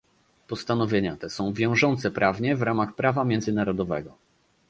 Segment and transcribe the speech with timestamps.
[0.47, 4.13] Postanowienia te są wiążące prawnie w ramach prawa międzynarodowego